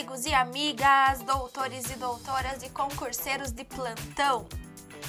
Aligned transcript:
amigos 0.00 0.24
e 0.24 0.32
amigas, 0.32 1.20
doutores 1.24 1.90
e 1.90 1.94
doutoras 1.96 2.62
e 2.62 2.70
concurseiros 2.70 3.52
de 3.52 3.64
plantão. 3.64 4.48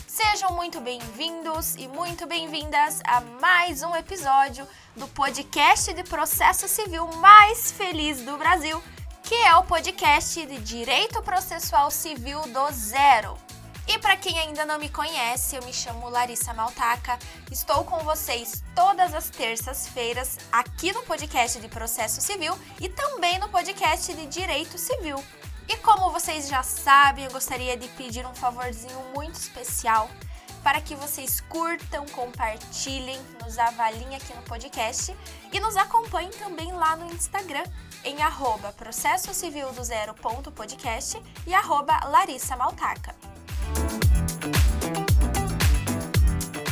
Sejam 0.05 0.51
muito 0.51 0.81
bem-vindos 0.81 1.75
e 1.75 1.87
muito 1.87 2.27
bem-vindas 2.27 2.99
a 3.05 3.21
mais 3.39 3.83
um 3.83 3.95
episódio 3.95 4.67
do 4.97 5.07
podcast 5.07 5.93
de 5.93 6.03
processo 6.03 6.67
civil 6.67 7.07
mais 7.19 7.71
feliz 7.71 8.19
do 8.23 8.37
Brasil, 8.37 8.83
que 9.23 9.35
é 9.35 9.55
o 9.55 9.63
podcast 9.63 10.45
de 10.45 10.59
Direito 10.59 11.23
Processual 11.23 11.89
Civil 11.89 12.41
do 12.47 12.69
Zero. 12.73 13.37
E 13.93 13.99
para 13.99 14.15
quem 14.15 14.39
ainda 14.39 14.63
não 14.63 14.79
me 14.79 14.87
conhece, 14.87 15.57
eu 15.57 15.65
me 15.65 15.73
chamo 15.73 16.07
Larissa 16.07 16.53
Maltaca. 16.53 17.19
Estou 17.51 17.83
com 17.83 17.99
vocês 18.05 18.63
todas 18.73 19.13
as 19.13 19.29
terças-feiras 19.29 20.37
aqui 20.49 20.93
no 20.93 21.03
podcast 21.03 21.59
de 21.59 21.67
Processo 21.67 22.21
Civil 22.21 22.57
e 22.79 22.87
também 22.87 23.37
no 23.37 23.49
podcast 23.49 24.13
de 24.13 24.25
Direito 24.27 24.77
Civil. 24.77 25.21
E 25.67 25.75
como 25.79 26.09
vocês 26.09 26.47
já 26.47 26.63
sabem, 26.63 27.25
eu 27.25 27.31
gostaria 27.31 27.75
de 27.75 27.89
pedir 27.89 28.25
um 28.25 28.33
favorzinho 28.33 28.97
muito 29.13 29.35
especial 29.35 30.09
para 30.63 30.79
que 30.79 30.95
vocês 30.95 31.41
curtam, 31.41 32.05
compartilhem, 32.13 33.19
nos 33.43 33.59
avaliem 33.59 34.15
aqui 34.15 34.33
no 34.33 34.43
podcast 34.43 35.13
e 35.51 35.59
nos 35.59 35.75
acompanhem 35.75 36.31
também 36.31 36.71
lá 36.71 36.95
no 36.95 37.13
Instagram 37.13 37.65
em 38.05 38.21
arroba 38.21 38.71
processo 38.71 39.33
civil 39.33 39.73
do 39.73 39.83
zero 39.83 40.13
ponto 40.13 40.49
podcast 40.49 41.21
e 41.45 41.53
arroba 41.53 41.99
Larissa 42.05 42.55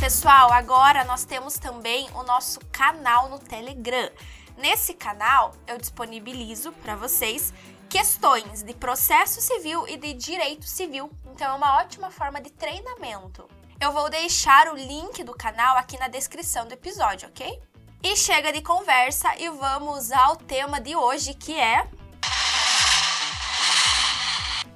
Pessoal, 0.09 0.51
agora 0.51 1.03
nós 1.03 1.23
temos 1.23 1.59
também 1.59 2.09
o 2.15 2.23
nosso 2.23 2.59
canal 2.71 3.29
no 3.29 3.37
Telegram. 3.37 4.09
Nesse 4.57 4.95
canal 4.95 5.53
eu 5.67 5.77
disponibilizo 5.77 6.71
para 6.71 6.95
vocês 6.95 7.53
questões 7.87 8.63
de 8.63 8.73
processo 8.73 9.39
civil 9.39 9.87
e 9.87 9.97
de 9.97 10.15
direito 10.15 10.65
civil. 10.65 11.11
Então 11.27 11.53
é 11.53 11.55
uma 11.55 11.77
ótima 11.77 12.09
forma 12.09 12.41
de 12.41 12.49
treinamento. 12.49 13.47
Eu 13.79 13.91
vou 13.91 14.09
deixar 14.09 14.73
o 14.73 14.75
link 14.75 15.23
do 15.23 15.35
canal 15.35 15.77
aqui 15.77 15.95
na 15.99 16.07
descrição 16.07 16.65
do 16.65 16.73
episódio, 16.73 17.29
ok? 17.29 17.61
E 18.01 18.17
chega 18.17 18.51
de 18.51 18.63
conversa 18.63 19.37
e 19.37 19.47
vamos 19.47 20.11
ao 20.11 20.35
tema 20.37 20.81
de 20.81 20.95
hoje 20.95 21.35
que 21.35 21.55
é 21.55 21.87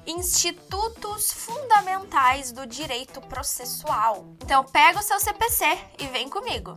Institutos 0.06 1.32
Fundamentais 1.32 2.52
do 2.52 2.66
Direito 2.66 3.22
Processual. 3.22 4.36
Então 4.42 4.62
pega 4.62 4.98
o 4.98 5.02
seu 5.02 5.18
CPC 5.18 5.64
e 5.98 6.06
vem 6.08 6.28
comigo. 6.28 6.76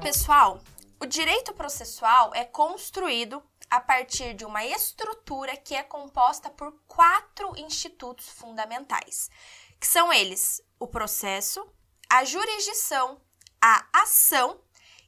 Pessoal, 0.00 0.60
o 1.00 1.06
direito 1.06 1.52
processual 1.52 2.32
é 2.32 2.44
construído 2.44 3.42
a 3.68 3.80
partir 3.80 4.34
de 4.34 4.44
uma 4.44 4.64
estrutura 4.64 5.56
que 5.56 5.74
é 5.74 5.82
composta 5.82 6.48
por 6.48 6.72
quatro 6.86 7.52
institutos 7.58 8.28
fundamentais, 8.28 9.28
que 9.80 9.86
são 9.86 10.12
eles: 10.12 10.62
o 10.78 10.86
processo, 10.86 11.66
a 12.08 12.24
jurisdição, 12.24 13.20
a 13.60 13.84
ação 13.92 14.60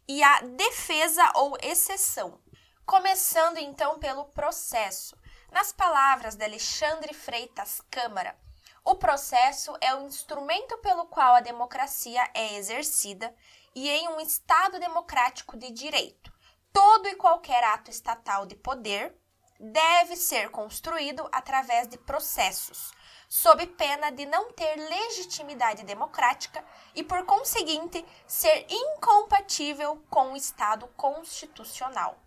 e 0.08 0.20
a 0.20 0.40
defesa 0.40 1.30
ou 1.36 1.56
exceção. 1.62 2.40
Começando 2.84 3.58
então 3.58 4.00
pelo 4.00 4.24
processo. 4.24 5.14
Nas 5.50 5.72
palavras 5.72 6.34
de 6.34 6.44
Alexandre 6.44 7.14
Freitas 7.14 7.80
Câmara, 7.90 8.38
o 8.84 8.94
processo 8.94 9.74
é 9.80 9.94
o 9.94 10.06
instrumento 10.06 10.76
pelo 10.78 11.06
qual 11.06 11.34
a 11.34 11.40
democracia 11.40 12.22
é 12.34 12.54
exercida 12.56 13.34
e 13.74 13.88
em 13.88 14.08
um 14.08 14.20
Estado 14.20 14.78
democrático 14.78 15.56
de 15.56 15.70
direito. 15.70 16.32
Todo 16.72 17.08
e 17.08 17.16
qualquer 17.16 17.64
ato 17.64 17.90
estatal 17.90 18.44
de 18.44 18.56
poder 18.56 19.16
deve 19.58 20.16
ser 20.16 20.50
construído 20.50 21.26
através 21.32 21.88
de 21.88 21.96
processos, 21.96 22.92
sob 23.28 23.66
pena 23.68 24.12
de 24.12 24.26
não 24.26 24.52
ter 24.52 24.76
legitimidade 24.76 25.82
democrática 25.82 26.64
e, 26.94 27.02
por 27.02 27.24
conseguinte, 27.24 28.04
ser 28.26 28.66
incompatível 28.70 29.96
com 30.10 30.32
o 30.32 30.36
Estado 30.36 30.86
constitucional. 30.88 32.18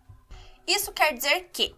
Isso 0.66 0.92
quer 0.92 1.14
dizer 1.14 1.50
que 1.52 1.74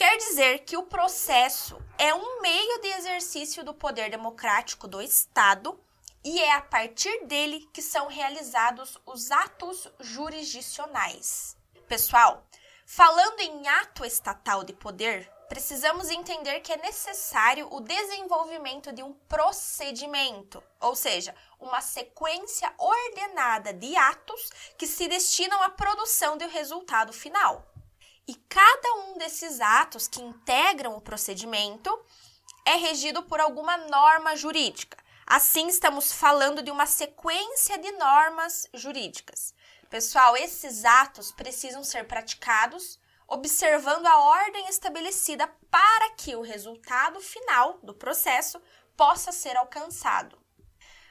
Quer 0.00 0.16
dizer 0.16 0.60
que 0.60 0.78
o 0.78 0.84
processo 0.84 1.78
é 1.98 2.14
um 2.14 2.40
meio 2.40 2.80
de 2.80 2.88
exercício 2.88 3.62
do 3.62 3.74
poder 3.74 4.10
democrático 4.10 4.88
do 4.88 5.02
Estado 5.02 5.78
e 6.24 6.40
é 6.40 6.54
a 6.54 6.62
partir 6.62 7.26
dele 7.26 7.68
que 7.70 7.82
são 7.82 8.06
realizados 8.06 8.98
os 9.04 9.30
atos 9.30 9.86
jurisdicionais. 10.00 11.54
Pessoal, 11.86 12.46
falando 12.86 13.40
em 13.40 13.68
ato 13.68 14.02
estatal 14.02 14.64
de 14.64 14.72
poder, 14.72 15.30
precisamos 15.50 16.08
entender 16.08 16.60
que 16.60 16.72
é 16.72 16.78
necessário 16.78 17.68
o 17.70 17.82
desenvolvimento 17.82 18.94
de 18.94 19.02
um 19.02 19.12
procedimento, 19.28 20.62
ou 20.80 20.96
seja, 20.96 21.34
uma 21.58 21.82
sequência 21.82 22.72
ordenada 22.78 23.74
de 23.74 23.94
atos 23.96 24.48
que 24.78 24.86
se 24.86 25.06
destinam 25.08 25.62
à 25.62 25.68
produção 25.68 26.38
do 26.38 26.48
resultado 26.48 27.12
final. 27.12 27.69
E 28.30 28.34
cada 28.48 28.94
um 28.94 29.18
desses 29.18 29.60
atos 29.60 30.06
que 30.06 30.22
integram 30.22 30.94
o 30.94 31.00
procedimento 31.00 31.90
é 32.64 32.76
regido 32.76 33.24
por 33.24 33.40
alguma 33.40 33.76
norma 33.76 34.36
jurídica. 34.36 34.96
Assim, 35.26 35.66
estamos 35.66 36.12
falando 36.12 36.62
de 36.62 36.70
uma 36.70 36.86
sequência 36.86 37.76
de 37.76 37.90
normas 37.90 38.68
jurídicas. 38.72 39.52
Pessoal, 39.88 40.36
esses 40.36 40.84
atos 40.84 41.32
precisam 41.32 41.82
ser 41.82 42.06
praticados 42.06 43.00
observando 43.26 44.06
a 44.06 44.18
ordem 44.18 44.68
estabelecida 44.68 45.48
para 45.68 46.10
que 46.10 46.36
o 46.36 46.42
resultado 46.42 47.18
final 47.20 47.80
do 47.82 47.94
processo 47.94 48.62
possa 48.96 49.32
ser 49.32 49.56
alcançado. 49.56 50.38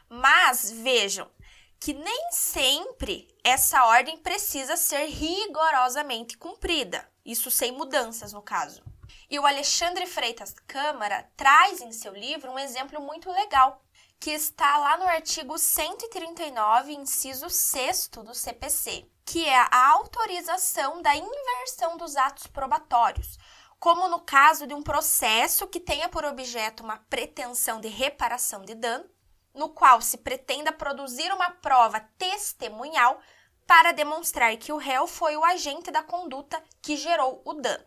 Mas 0.07 0.71
vejam, 0.71 1.29
que 1.79 1.93
nem 1.93 2.31
sempre 2.31 3.27
essa 3.43 3.85
ordem 3.85 4.17
precisa 4.17 4.75
ser 4.75 5.05
rigorosamente 5.05 6.37
cumprida, 6.37 7.09
isso 7.25 7.49
sem 7.49 7.71
mudanças 7.71 8.33
no 8.33 8.41
caso. 8.41 8.83
E 9.29 9.39
o 9.39 9.45
Alexandre 9.45 10.05
Freitas 10.05 10.53
Câmara 10.67 11.29
traz 11.37 11.81
em 11.81 11.91
seu 11.91 12.13
livro 12.13 12.51
um 12.51 12.59
exemplo 12.59 13.01
muito 13.01 13.31
legal, 13.31 13.81
que 14.19 14.31
está 14.31 14.77
lá 14.77 14.97
no 14.97 15.05
artigo 15.05 15.57
139, 15.57 16.91
inciso 16.93 17.49
6 17.49 18.09
do 18.25 18.35
CPC, 18.35 19.07
que 19.23 19.45
é 19.45 19.55
a 19.55 19.91
autorização 19.91 21.01
da 21.01 21.15
inversão 21.15 21.95
dos 21.95 22.17
atos 22.17 22.47
probatórios, 22.47 23.37
como 23.79 24.09
no 24.09 24.19
caso 24.19 24.67
de 24.67 24.73
um 24.73 24.83
processo 24.83 25.67
que 25.67 25.79
tenha 25.79 26.09
por 26.09 26.25
objeto 26.25 26.83
uma 26.83 26.97
pretensão 27.09 27.79
de 27.79 27.87
reparação 27.87 28.65
de 28.65 28.75
dano 28.75 29.09
no 29.59 29.67
qual 29.67 30.01
se 30.01 30.17
pretenda 30.17 30.71
produzir 30.71 31.29
uma 31.33 31.51
prova 31.51 31.99
testemunhal 32.17 33.19
para 33.67 33.91
demonstrar 33.91 34.55
que 34.55 34.71
o 34.71 34.77
réu 34.77 35.05
foi 35.05 35.35
o 35.35 35.43
agente 35.43 35.91
da 35.91 36.01
conduta 36.01 36.63
que 36.81 36.95
gerou 36.95 37.41
o 37.43 37.53
dano. 37.53 37.83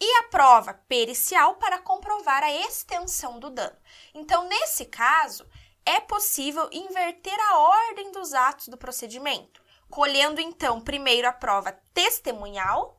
E 0.00 0.18
a 0.20 0.22
prova 0.24 0.72
pericial 0.88 1.56
para 1.56 1.78
comprovar 1.78 2.42
a 2.42 2.50
extensão 2.50 3.38
do 3.38 3.50
dano. 3.50 3.76
Então, 4.14 4.48
nesse 4.48 4.86
caso, 4.86 5.46
é 5.84 6.00
possível 6.00 6.66
inverter 6.72 7.38
a 7.50 7.58
ordem 7.58 8.10
dos 8.10 8.32
atos 8.32 8.68
do 8.68 8.78
procedimento, 8.78 9.62
colhendo 9.90 10.40
então 10.40 10.80
primeiro 10.80 11.28
a 11.28 11.32
prova 11.32 11.72
testemunhal 11.92 12.95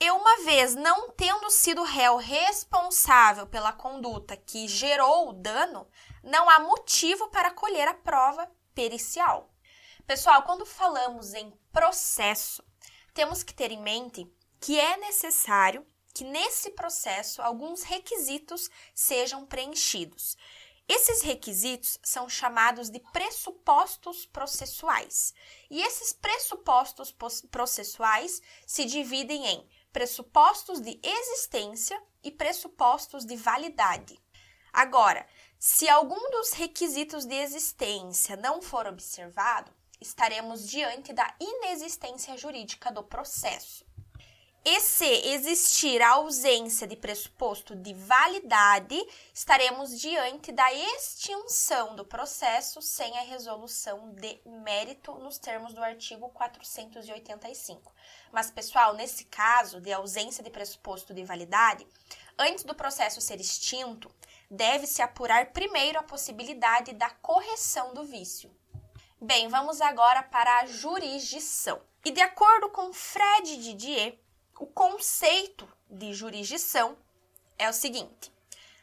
e 0.00 0.10
uma 0.12 0.44
vez 0.44 0.74
não 0.74 1.10
tendo 1.10 1.50
sido 1.50 1.82
réu 1.82 2.16
responsável 2.16 3.46
pela 3.46 3.72
conduta 3.72 4.36
que 4.36 4.68
gerou 4.68 5.30
o 5.30 5.32
dano, 5.32 5.88
não 6.22 6.48
há 6.48 6.60
motivo 6.60 7.28
para 7.28 7.50
colher 7.50 7.88
a 7.88 7.94
prova 7.94 8.48
pericial. 8.74 9.52
Pessoal, 10.06 10.44
quando 10.44 10.64
falamos 10.64 11.34
em 11.34 11.52
processo, 11.72 12.62
temos 13.12 13.42
que 13.42 13.52
ter 13.52 13.72
em 13.72 13.82
mente 13.82 14.30
que 14.60 14.78
é 14.78 14.96
necessário 14.98 15.84
que 16.14 16.24
nesse 16.24 16.70
processo 16.70 17.42
alguns 17.42 17.82
requisitos 17.82 18.70
sejam 18.94 19.44
preenchidos. 19.44 20.36
Esses 20.88 21.20
requisitos 21.20 21.98
são 22.02 22.30
chamados 22.30 22.88
de 22.88 22.98
pressupostos 23.12 24.24
processuais. 24.24 25.34
E 25.68 25.82
esses 25.82 26.14
pressupostos 26.14 27.14
processuais 27.50 28.40
se 28.66 28.86
dividem 28.86 29.46
em 29.46 29.68
pressupostos 29.92 30.80
de 30.80 31.00
existência 31.02 32.00
e 32.22 32.30
pressupostos 32.30 33.24
de 33.24 33.36
validade. 33.36 34.18
Agora, 34.72 35.26
se 35.58 35.88
algum 35.88 36.30
dos 36.30 36.52
requisitos 36.52 37.24
de 37.24 37.34
existência 37.34 38.36
não 38.36 38.60
for 38.62 38.86
observado, 38.86 39.72
estaremos 40.00 40.68
diante 40.68 41.12
da 41.12 41.34
inexistência 41.40 42.36
jurídica 42.36 42.92
do 42.92 43.02
processo. 43.02 43.87
E 44.70 44.80
se 44.80 45.06
existir 45.30 46.02
a 46.02 46.10
ausência 46.10 46.86
de 46.86 46.94
pressuposto 46.94 47.74
de 47.74 47.94
validade, 47.94 49.02
estaremos 49.32 49.98
diante 49.98 50.52
da 50.52 50.70
extinção 50.70 51.96
do 51.96 52.04
processo 52.04 52.82
sem 52.82 53.16
a 53.16 53.22
resolução 53.22 54.12
de 54.12 54.38
mérito 54.44 55.14
nos 55.14 55.38
termos 55.38 55.72
do 55.72 55.82
artigo 55.82 56.28
485. 56.28 57.94
Mas, 58.30 58.50
pessoal, 58.50 58.92
nesse 58.92 59.24
caso 59.24 59.80
de 59.80 59.90
ausência 59.90 60.44
de 60.44 60.50
pressuposto 60.50 61.14
de 61.14 61.24
validade, 61.24 61.86
antes 62.38 62.62
do 62.62 62.74
processo 62.74 63.22
ser 63.22 63.40
extinto, 63.40 64.14
deve-se 64.50 65.00
apurar 65.00 65.46
primeiro 65.46 65.98
a 65.98 66.02
possibilidade 66.02 66.92
da 66.92 67.08
correção 67.08 67.94
do 67.94 68.04
vício. 68.04 68.54
Bem, 69.18 69.48
vamos 69.48 69.80
agora 69.80 70.22
para 70.24 70.58
a 70.58 70.66
jurisdição. 70.66 71.80
E 72.04 72.10
de 72.10 72.20
acordo 72.20 72.68
com 72.68 72.92
Fred 72.92 73.56
Didier, 73.56 74.18
o 74.58 74.66
conceito 74.66 75.68
de 75.88 76.12
jurisdição 76.12 76.96
é 77.56 77.68
o 77.68 77.72
seguinte: 77.72 78.32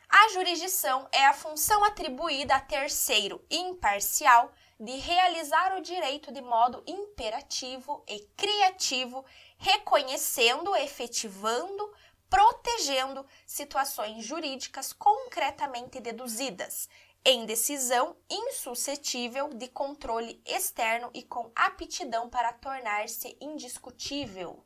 a 0.09 0.29
jurisdição 0.29 1.07
é 1.11 1.25
a 1.25 1.33
função 1.33 1.83
atribuída 1.83 2.55
a 2.55 2.61
terceiro 2.61 3.43
imparcial 3.51 4.51
de 4.79 4.95
realizar 4.97 5.77
o 5.77 5.81
direito 5.81 6.31
de 6.31 6.41
modo 6.41 6.83
imperativo 6.85 8.03
e 8.07 8.19
criativo, 8.37 9.25
reconhecendo, 9.57 10.75
efetivando, 10.75 11.93
protegendo 12.29 13.25
situações 13.45 14.25
jurídicas 14.25 14.91
concretamente 14.91 15.99
deduzidas, 15.99 16.89
em 17.23 17.45
decisão 17.45 18.15
insuscetível 18.29 19.49
de 19.49 19.67
controle 19.67 20.41
externo 20.45 21.09
e 21.13 21.23
com 21.23 21.51
aptidão 21.55 22.29
para 22.29 22.53
tornar-se 22.53 23.37
indiscutível. 23.41 24.63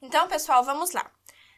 Então, 0.00 0.28
pessoal, 0.28 0.62
vamos 0.62 0.92
lá. 0.92 1.10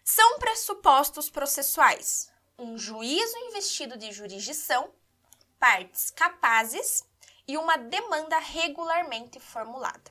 São 0.05 0.39
pressupostos 0.39 1.29
processuais: 1.29 2.33
um 2.59 2.79
juízo 2.79 3.37
investido 3.39 3.99
de 3.99 4.11
jurisdição, 4.13 4.91
partes 5.59 6.11
capazes 6.11 7.05
e 7.47 7.59
uma 7.59 7.77
demanda 7.77 8.39
regularmente 8.39 9.39
formulada. 9.39 10.11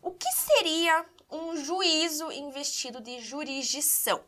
O 0.00 0.12
que 0.12 0.30
seria 0.30 1.04
um 1.30 1.56
juízo 1.56 2.30
investido 2.30 3.00
de 3.00 3.20
jurisdição? 3.20 4.24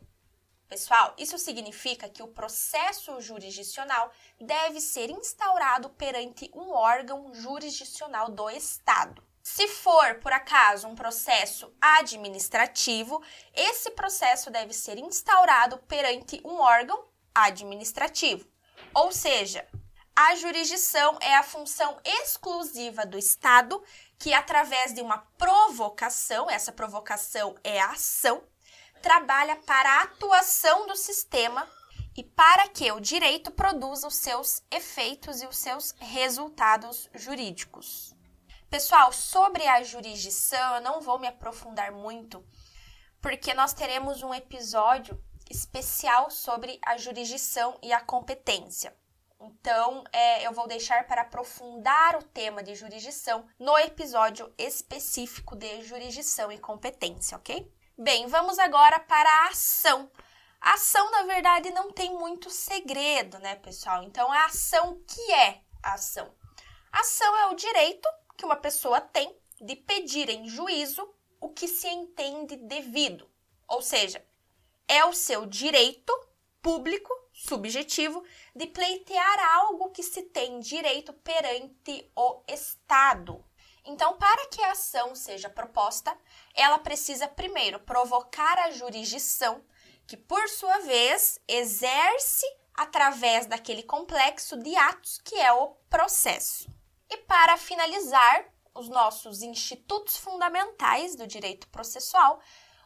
Pessoal, 0.67 1.13
isso 1.17 1.37
significa 1.37 2.07
que 2.09 2.23
o 2.23 2.27
processo 2.27 3.19
jurisdicional 3.19 4.11
deve 4.39 4.79
ser 4.79 5.09
instaurado 5.09 5.89
perante 5.89 6.49
um 6.53 6.71
órgão 6.71 7.33
jurisdicional 7.33 8.29
do 8.29 8.49
Estado. 8.49 9.21
Se 9.43 9.67
for, 9.67 10.15
por 10.19 10.31
acaso, 10.31 10.87
um 10.87 10.95
processo 10.95 11.73
administrativo, 11.81 13.21
esse 13.53 13.91
processo 13.91 14.51
deve 14.51 14.73
ser 14.73 14.97
instaurado 14.97 15.77
perante 15.79 16.39
um 16.45 16.59
órgão 16.59 17.05
administrativo. 17.33 18.47
Ou 18.93 19.11
seja, 19.11 19.67
a 20.15 20.35
jurisdição 20.35 21.17
é 21.21 21.35
a 21.35 21.43
função 21.43 21.99
exclusiva 22.05 23.05
do 23.05 23.17
Estado 23.17 23.81
que, 24.19 24.33
através 24.33 24.93
de 24.93 25.01
uma 25.01 25.17
provocação, 25.37 26.49
essa 26.49 26.71
provocação 26.71 27.55
é 27.63 27.79
a 27.79 27.91
ação, 27.91 28.43
trabalha 29.01 29.55
para 29.55 29.89
a 29.89 30.03
atuação 30.03 30.85
do 30.85 30.95
sistema 30.95 31.67
e 32.15 32.23
para 32.23 32.67
que 32.67 32.91
o 32.91 32.99
direito 32.99 33.49
produza 33.49 34.07
os 34.07 34.15
seus 34.15 34.61
efeitos 34.69 35.41
e 35.41 35.47
os 35.47 35.57
seus 35.57 35.95
resultados 35.97 37.09
jurídicos. 37.15 38.13
Pessoal, 38.71 39.11
sobre 39.11 39.67
a 39.67 39.83
jurisdição, 39.83 40.75
eu 40.75 40.81
não 40.81 41.01
vou 41.01 41.19
me 41.19 41.27
aprofundar 41.27 41.91
muito, 41.91 42.41
porque 43.19 43.53
nós 43.53 43.73
teremos 43.73 44.23
um 44.23 44.33
episódio 44.33 45.21
especial 45.49 46.31
sobre 46.31 46.79
a 46.81 46.95
jurisdição 46.95 47.77
e 47.83 47.91
a 47.91 47.99
competência. 47.99 48.95
Então, 49.41 50.05
é, 50.13 50.47
eu 50.47 50.53
vou 50.53 50.69
deixar 50.69 51.05
para 51.05 51.23
aprofundar 51.23 52.15
o 52.15 52.23
tema 52.23 52.63
de 52.63 52.73
jurisdição 52.73 53.45
no 53.59 53.77
episódio 53.77 54.49
específico 54.57 55.53
de 55.53 55.81
jurisdição 55.83 56.49
e 56.49 56.57
competência, 56.57 57.37
ok? 57.37 57.69
Bem, 57.97 58.25
vamos 58.27 58.57
agora 58.57 59.01
para 59.01 59.29
a 59.29 59.47
ação. 59.49 60.09
A 60.61 60.75
ação, 60.75 61.11
na 61.11 61.23
verdade, 61.23 61.71
não 61.71 61.91
tem 61.91 62.13
muito 62.13 62.49
segredo, 62.49 63.37
né, 63.39 63.55
pessoal? 63.57 64.01
Então, 64.01 64.31
a 64.31 64.45
ação, 64.45 64.91
o 64.91 65.03
que 65.03 65.33
é 65.33 65.61
a 65.83 65.95
ação? 65.95 66.33
A 66.89 67.01
ação 67.01 67.37
é 67.37 67.45
o 67.47 67.55
direito 67.55 68.07
que 68.41 68.45
uma 68.45 68.55
pessoa 68.55 68.99
tem 68.99 69.37
de 69.61 69.75
pedir 69.75 70.27
em 70.27 70.49
juízo 70.49 71.07
o 71.39 71.49
que 71.49 71.67
se 71.67 71.87
entende 71.87 72.55
devido. 72.55 73.29
Ou 73.67 73.83
seja, 73.83 74.25
é 74.87 75.05
o 75.05 75.13
seu 75.13 75.45
direito 75.45 76.11
público, 76.59 77.13
subjetivo, 77.31 78.23
de 78.55 78.65
pleitear 78.65 79.55
algo 79.57 79.91
que 79.91 80.01
se 80.01 80.23
tem 80.23 80.59
direito 80.59 81.13
perante 81.13 82.11
o 82.15 82.41
Estado. 82.47 83.45
Então, 83.85 84.17
para 84.17 84.47
que 84.47 84.63
a 84.63 84.71
ação 84.71 85.13
seja 85.13 85.47
proposta, 85.47 86.17
ela 86.55 86.79
precisa 86.79 87.27
primeiro 87.27 87.79
provocar 87.81 88.57
a 88.57 88.71
jurisdição, 88.71 89.63
que 90.07 90.17
por 90.17 90.49
sua 90.49 90.79
vez 90.79 91.39
exerce 91.47 92.45
através 92.73 93.45
daquele 93.45 93.83
complexo 93.83 94.57
de 94.57 94.75
atos 94.75 95.19
que 95.23 95.35
é 95.35 95.53
o 95.53 95.75
processo. 95.91 96.80
E 97.11 97.17
para 97.17 97.57
finalizar 97.57 98.45
os 98.73 98.87
nossos 98.87 99.41
institutos 99.41 100.15
fundamentais 100.15 101.13
do 101.13 101.27
direito 101.27 101.67
processual, 101.67 102.39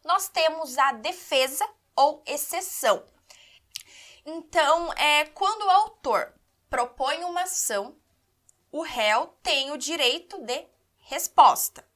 nós 0.04 0.28
temos 0.28 0.78
a 0.80 0.94
defesa 0.94 1.64
ou 1.96 2.24
exceção. 2.26 3.06
Então, 4.26 4.92
é 4.94 5.26
quando 5.26 5.62
o 5.64 5.70
autor 5.70 6.34
propõe 6.68 7.24
uma 7.24 7.44
ação, 7.44 7.96
o 8.72 8.82
réu 8.82 9.28
tem 9.44 9.72
o 9.72 9.78
direito 9.78 10.40
de 10.40 10.68
resposta. 10.98 11.88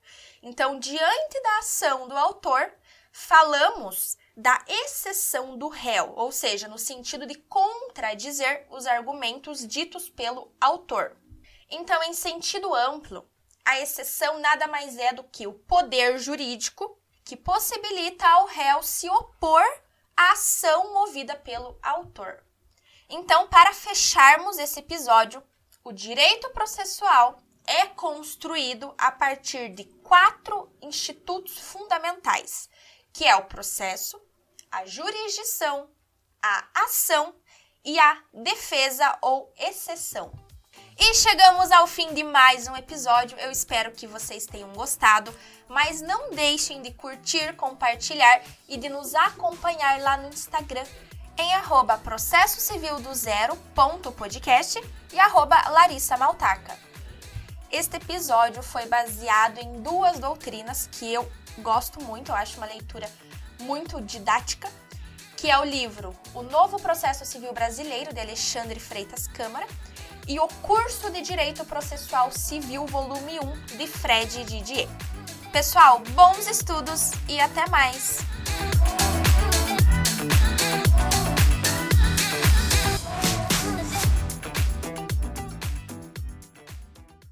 Então, 0.43 0.77
diante 0.77 1.41
da 1.41 1.57
ação 1.57 2.07
do 2.07 2.15
autor, 2.15 2.71
falamos 3.11 4.17
da 4.37 4.63
exceção 4.67 5.57
do 5.57 5.67
réu, 5.67 6.13
ou 6.15 6.31
seja, 6.31 6.67
no 6.67 6.77
sentido 6.77 7.25
de 7.25 7.35
contradizer 7.35 8.67
os 8.69 8.85
argumentos 8.85 9.67
ditos 9.67 10.09
pelo 10.09 10.53
autor. 10.61 11.17
Então, 11.69 12.01
em 12.03 12.13
sentido 12.13 12.73
amplo, 12.73 13.29
a 13.63 13.79
exceção 13.79 14.39
nada 14.39 14.67
mais 14.67 14.97
é 14.97 15.13
do 15.13 15.23
que 15.23 15.45
o 15.45 15.53
poder 15.53 16.17
jurídico 16.17 16.97
que 17.23 17.37
possibilita 17.37 18.27
ao 18.27 18.47
réu 18.47 18.81
se 18.81 19.07
opor 19.07 19.63
à 20.17 20.31
ação 20.31 20.93
movida 20.93 21.35
pelo 21.35 21.77
autor. 21.83 22.43
Então, 23.07 23.47
para 23.47 23.73
fecharmos 23.73 24.57
esse 24.57 24.79
episódio, 24.79 25.43
o 25.83 25.91
direito 25.91 26.49
processual 26.49 27.39
é 27.67 27.85
construído 27.85 28.93
a 28.97 29.11
partir 29.11 29.69
de 29.69 29.83
quatro 29.83 30.75
institutos 30.81 31.59
fundamentais, 31.59 32.67
que 33.13 33.25
é 33.25 33.35
o 33.35 33.45
processo, 33.45 34.19
a 34.71 34.85
jurisdição, 34.85 35.91
a 36.41 36.67
ação 36.85 37.35
e 37.85 37.99
a 37.99 38.23
defesa 38.33 39.17
ou 39.21 39.53
exceção. 39.55 40.48
E 41.01 41.15
chegamos 41.15 41.71
ao 41.71 41.87
fim 41.87 42.13
de 42.13 42.23
mais 42.23 42.67
um 42.67 42.75
episódio. 42.75 43.37
Eu 43.39 43.49
espero 43.49 43.89
que 43.93 44.05
vocês 44.05 44.45
tenham 44.45 44.73
gostado, 44.73 45.33
mas 45.69 46.01
não 46.01 46.31
deixem 46.31 46.81
de 46.81 46.91
curtir, 46.91 47.55
compartilhar 47.55 48.41
e 48.67 48.75
de 48.75 48.89
nos 48.89 49.15
acompanhar 49.15 50.01
lá 50.01 50.17
no 50.17 50.27
Instagram 50.27 50.83
em 51.37 51.53
arroba 51.53 51.97
processo 51.99 52.59
civil 52.59 52.99
do 52.99 53.15
zero.podcast 53.15 54.83
e 55.13 55.17
arroba 55.17 55.55
Larissa 55.69 56.17
Maltaca. 56.17 56.77
Este 57.71 57.95
episódio 57.95 58.61
foi 58.61 58.85
baseado 58.85 59.57
em 59.57 59.81
duas 59.81 60.19
doutrinas 60.19 60.89
que 60.91 61.13
eu 61.13 61.31
gosto 61.59 62.03
muito, 62.03 62.31
eu 62.31 62.35
acho 62.35 62.57
uma 62.57 62.65
leitura 62.65 63.09
muito 63.61 64.01
didática, 64.01 64.69
que 65.37 65.49
é 65.49 65.57
o 65.57 65.63
livro 65.63 66.13
O 66.33 66.41
Novo 66.41 66.77
Processo 66.77 67.23
Civil 67.25 67.53
Brasileiro, 67.53 68.13
de 68.13 68.19
Alexandre 68.19 68.81
Freitas 68.81 69.27
Câmara, 69.27 69.65
e 70.29 70.39
o 70.39 70.47
curso 70.61 71.09
de 71.09 71.21
Direito 71.21 71.65
Processual 71.65 72.31
Civil, 72.31 72.85
volume 72.85 73.39
1, 73.39 73.77
de 73.77 73.87
Fred 73.87 74.43
Didier. 74.43 74.87
Pessoal, 75.51 76.03
bons 76.11 76.47
estudos 76.47 77.09
e 77.27 77.39
até 77.39 77.67
mais! 77.67 78.19